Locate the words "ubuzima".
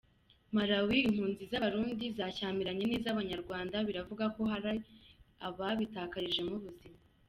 6.59-6.99